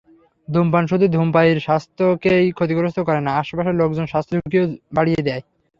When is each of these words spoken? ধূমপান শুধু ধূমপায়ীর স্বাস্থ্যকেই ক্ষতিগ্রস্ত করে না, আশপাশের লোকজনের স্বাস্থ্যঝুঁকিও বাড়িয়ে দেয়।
ধূমপান 0.47 0.83
শুধু 0.87 1.05
ধূমপায়ীর 1.07 1.59
স্বাস্থ্যকেই 1.59 2.45
ক্ষতিগ্রস্ত 2.51 2.99
করে 3.07 3.19
না, 3.21 3.31
আশপাশের 3.41 3.79
লোকজনের 3.81 4.11
স্বাস্থ্যঝুঁকিও 4.13 4.63
বাড়িয়ে 4.93 5.21
দেয়। 5.27 5.43